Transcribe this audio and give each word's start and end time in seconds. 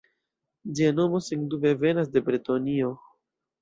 Ĝia 0.79 0.95
nomo 1.01 1.23
sendube 1.27 1.77
venas 1.87 2.13
de 2.19 2.27
Bretonio. 2.31 2.95